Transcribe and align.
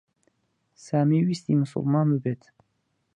سامی 0.85 1.19
ویستی 1.27 1.53
موسڵمان 1.59 2.07
ببێت. 2.13 2.43